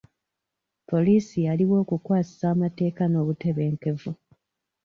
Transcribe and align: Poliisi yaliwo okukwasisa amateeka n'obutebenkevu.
Poliisi 0.89 1.37
yaliwo 1.47 1.75
okukwasisa 1.83 2.45
amateeka 2.55 3.03
n'obutebenkevu. 3.07 4.11